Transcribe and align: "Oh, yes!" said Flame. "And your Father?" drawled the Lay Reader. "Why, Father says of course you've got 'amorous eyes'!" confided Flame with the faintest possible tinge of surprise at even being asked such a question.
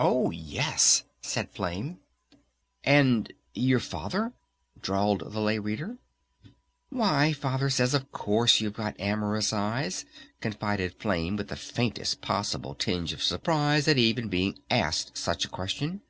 "Oh, 0.00 0.32
yes!" 0.32 1.04
said 1.22 1.52
Flame. 1.52 2.00
"And 2.82 3.32
your 3.54 3.78
Father?" 3.78 4.32
drawled 4.82 5.20
the 5.30 5.38
Lay 5.38 5.60
Reader. 5.60 5.98
"Why, 6.88 7.32
Father 7.32 7.70
says 7.70 7.94
of 7.94 8.10
course 8.10 8.60
you've 8.60 8.72
got 8.74 9.00
'amorous 9.00 9.52
eyes'!" 9.52 10.04
confided 10.40 10.98
Flame 10.98 11.36
with 11.36 11.46
the 11.46 11.54
faintest 11.54 12.22
possible 12.22 12.74
tinge 12.74 13.12
of 13.12 13.22
surprise 13.22 13.86
at 13.86 13.98
even 13.98 14.26
being 14.26 14.58
asked 14.68 15.16
such 15.16 15.44
a 15.44 15.48
question. 15.48 16.00